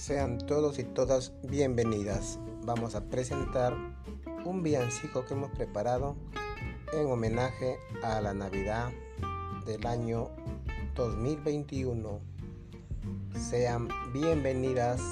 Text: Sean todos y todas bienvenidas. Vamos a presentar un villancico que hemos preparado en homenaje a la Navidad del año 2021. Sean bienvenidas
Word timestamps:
Sean 0.00 0.38
todos 0.38 0.78
y 0.78 0.84
todas 0.84 1.30
bienvenidas. 1.42 2.38
Vamos 2.64 2.94
a 2.94 3.04
presentar 3.04 3.74
un 4.46 4.62
villancico 4.62 5.26
que 5.26 5.34
hemos 5.34 5.50
preparado 5.50 6.16
en 6.94 7.06
homenaje 7.06 7.76
a 8.02 8.18
la 8.22 8.32
Navidad 8.32 8.88
del 9.66 9.86
año 9.86 10.30
2021. 10.94 12.18
Sean 13.38 13.88
bienvenidas 14.14 15.02